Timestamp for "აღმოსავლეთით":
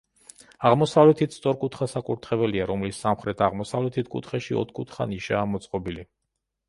0.69-1.35